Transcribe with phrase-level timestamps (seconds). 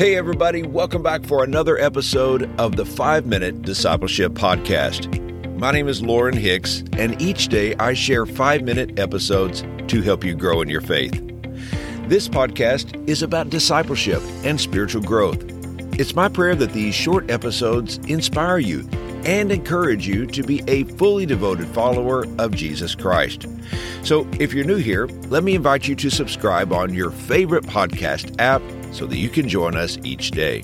[0.00, 5.14] Hey, everybody, welcome back for another episode of the 5 Minute Discipleship Podcast.
[5.58, 10.24] My name is Lauren Hicks, and each day I share 5 minute episodes to help
[10.24, 11.12] you grow in your faith.
[12.08, 15.44] This podcast is about discipleship and spiritual growth.
[16.00, 18.88] It's my prayer that these short episodes inspire you
[19.26, 23.46] and encourage you to be a fully devoted follower of Jesus Christ.
[24.02, 28.34] So, if you're new here, let me invite you to subscribe on your favorite podcast
[28.38, 28.62] app
[28.92, 30.62] so that you can join us each day.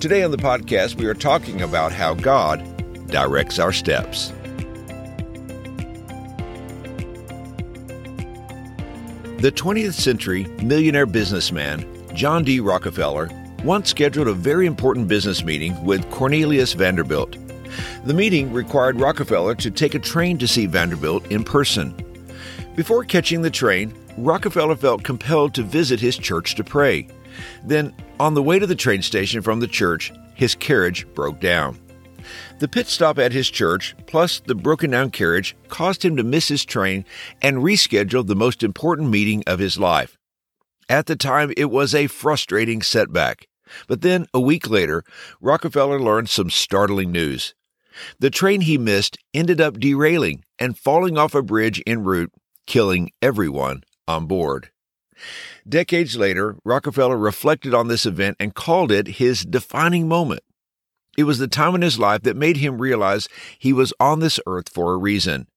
[0.00, 2.62] Today on the podcast, we are talking about how God
[3.08, 4.32] directs our steps.
[9.38, 12.60] The 20th century millionaire businessman John D.
[12.60, 13.28] Rockefeller
[13.62, 17.36] once scheduled a very important business meeting with Cornelius Vanderbilt.
[18.04, 21.94] The meeting required Rockefeller to take a train to see Vanderbilt in person.
[22.74, 27.06] Before catching the train, Rockefeller felt compelled to visit his church to pray.
[27.64, 31.78] Then, on the way to the train station from the church, his carriage broke down.
[32.58, 36.48] The pit stop at his church, plus the broken down carriage, caused him to miss
[36.48, 37.04] his train
[37.42, 40.16] and reschedule the most important meeting of his life.
[40.88, 43.46] At the time, it was a frustrating setback.
[43.86, 45.04] But then, a week later,
[45.42, 47.54] Rockefeller learned some startling news.
[48.18, 52.32] The train he missed ended up derailing and falling off a bridge en route,
[52.66, 54.70] killing everyone on board.
[55.68, 60.42] Decades later, Rockefeller reflected on this event and called it his defining moment.
[61.16, 64.38] It was the time in his life that made him realize he was on this
[64.46, 65.48] earth for a reason.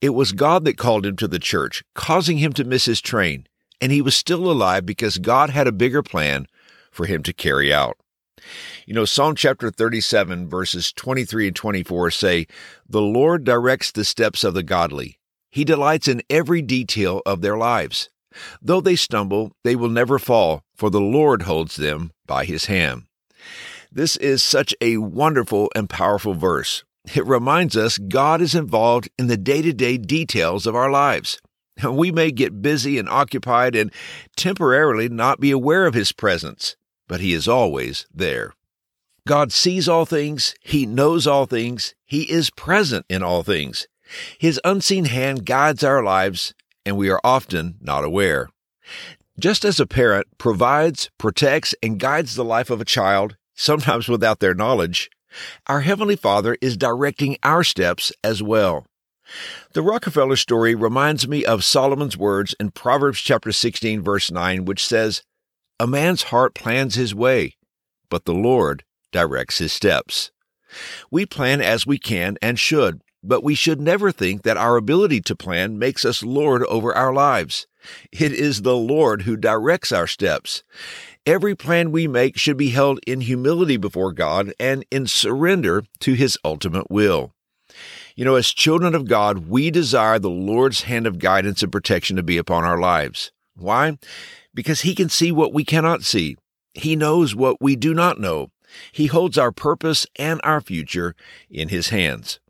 [0.00, 3.46] It was God that called him to the church, causing him to miss his train,
[3.80, 6.46] and he was still alive because God had a bigger plan
[6.90, 7.96] for him to carry out.
[8.86, 12.46] You know, Psalm chapter 37, verses 23 and 24 say,
[12.88, 15.17] The Lord directs the steps of the godly.
[15.50, 18.10] He delights in every detail of their lives.
[18.60, 23.04] Though they stumble, they will never fall, for the Lord holds them by his hand.
[23.90, 26.84] This is such a wonderful and powerful verse.
[27.14, 31.40] It reminds us God is involved in the day to day details of our lives.
[31.88, 33.92] We may get busy and occupied and
[34.36, 36.76] temporarily not be aware of His presence,
[37.06, 38.52] but He is always there.
[39.26, 43.86] God sees all things, He knows all things, He is present in all things.
[44.38, 46.54] His unseen hand guides our lives,
[46.84, 48.48] and we are often not aware.
[49.38, 54.40] Just as a parent provides, protects, and guides the life of a child, sometimes without
[54.40, 55.10] their knowledge,
[55.66, 58.86] our Heavenly Father is directing our steps as well.
[59.72, 64.84] The Rockefeller story reminds me of Solomon's words in Proverbs chapter 16 verse 9 which
[64.84, 65.22] says,
[65.78, 67.56] "A man's heart plans his way,
[68.08, 70.30] but the Lord directs his steps."
[71.10, 75.20] We plan as we can and should, but we should never think that our ability
[75.22, 77.66] to plan makes us Lord over our lives.
[78.12, 80.62] It is the Lord who directs our steps.
[81.26, 86.14] Every plan we make should be held in humility before God and in surrender to
[86.14, 87.32] His ultimate will.
[88.16, 92.16] You know, as children of God, we desire the Lord's hand of guidance and protection
[92.16, 93.30] to be upon our lives.
[93.56, 93.98] Why?
[94.54, 96.36] Because He can see what we cannot see.
[96.74, 98.50] He knows what we do not know.
[98.92, 101.14] He holds our purpose and our future
[101.50, 102.40] in His hands.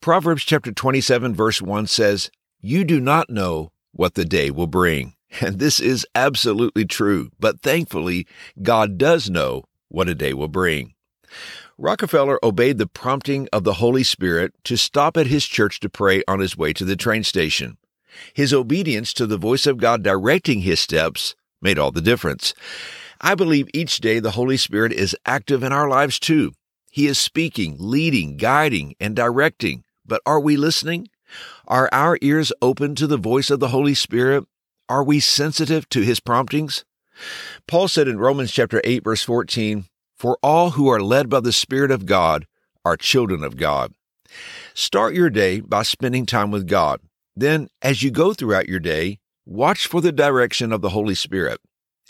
[0.00, 2.30] Proverbs chapter 27 verse 1 says,
[2.60, 5.14] You do not know what the day will bring.
[5.40, 8.26] And this is absolutely true, but thankfully,
[8.62, 10.94] God does know what a day will bring.
[11.76, 16.22] Rockefeller obeyed the prompting of the Holy Spirit to stop at his church to pray
[16.26, 17.76] on his way to the train station.
[18.32, 22.54] His obedience to the voice of God directing his steps made all the difference.
[23.20, 26.52] I believe each day the Holy Spirit is active in our lives too.
[26.90, 29.84] He is speaking, leading, guiding, and directing.
[30.06, 31.08] But are we listening?
[31.66, 34.44] Are our ears open to the voice of the Holy Spirit?
[34.88, 36.84] Are we sensitive to his promptings?
[37.66, 39.86] Paul said in Romans chapter 8 verse 14,
[40.16, 42.46] "For all who are led by the Spirit of God
[42.84, 43.94] are children of God."
[44.74, 47.00] Start your day by spending time with God.
[47.34, 51.60] Then, as you go throughout your day, watch for the direction of the Holy Spirit.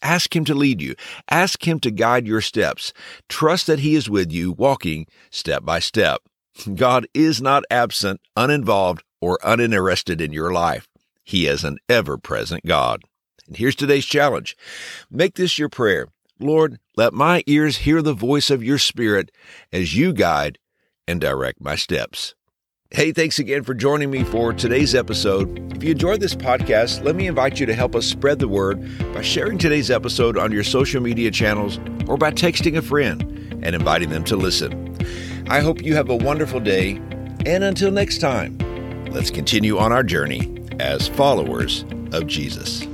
[0.02, 0.94] Ask Him to lead you.
[1.30, 2.92] Ask Him to guide your steps.
[3.28, 6.22] Trust that He is with you, walking step by step.
[6.74, 10.88] God is not absent, uninvolved, or uninterested in your life.
[11.24, 13.02] He is an ever present God.
[13.46, 14.56] And here's today's challenge
[15.10, 16.08] make this your prayer.
[16.38, 19.30] Lord, let my ears hear the voice of your Spirit
[19.72, 20.58] as you guide
[21.08, 22.34] and direct my steps.
[22.90, 25.74] Hey, thanks again for joining me for today's episode.
[25.74, 28.80] If you enjoyed this podcast, let me invite you to help us spread the word
[29.12, 33.22] by sharing today's episode on your social media channels or by texting a friend
[33.62, 34.85] and inviting them to listen.
[35.48, 37.00] I hope you have a wonderful day,
[37.46, 38.58] and until next time,
[39.12, 42.84] let's continue on our journey as followers of Jesus.